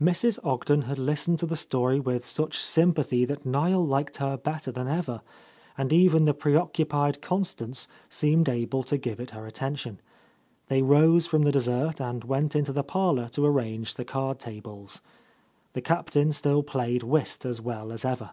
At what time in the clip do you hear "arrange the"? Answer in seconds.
13.44-14.06